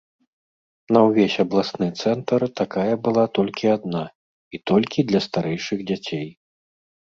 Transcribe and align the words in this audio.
На 0.95 0.99
ўвесь 1.07 1.35
абласны 1.43 1.87
цэнтр 2.01 2.47
такая 2.63 2.95
была 3.05 3.25
толькі 3.41 3.65
адна 3.77 4.03
і 4.57 4.65
толькі 4.75 5.09
для 5.15 5.25
старэйшых 5.31 5.89
дзяцей. 5.95 6.27